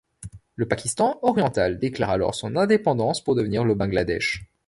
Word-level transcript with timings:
Le 0.55 0.67
Pakistan 0.67 1.19
oriental 1.21 1.77
déclare 1.77 2.09
alors 2.09 2.33
son 2.33 2.55
indépendance 2.55 3.23
pour 3.23 3.35
devenir 3.35 3.63
le 3.63 3.75
Bangladesh. 3.75 4.45